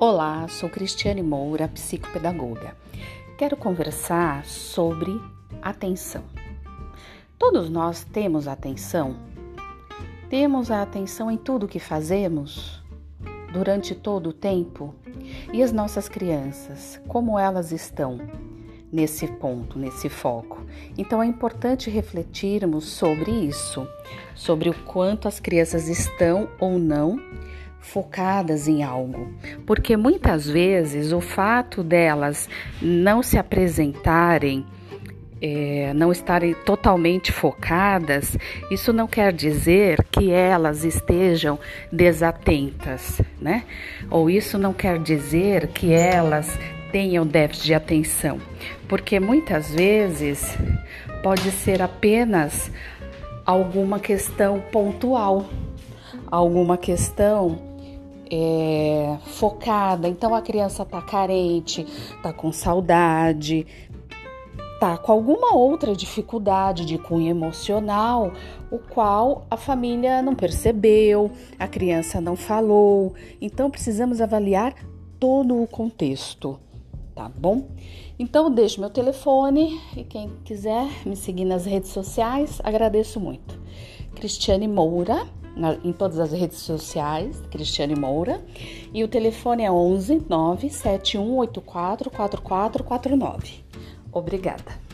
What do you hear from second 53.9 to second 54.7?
questão